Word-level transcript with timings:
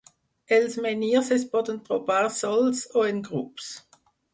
Els 0.55 0.77
menhirs 0.85 1.29
es 1.37 1.47
poden 1.53 1.79
trobar 1.91 2.19
sols 2.41 2.85
o 3.03 3.09
en 3.15 3.25
grups. 3.33 3.75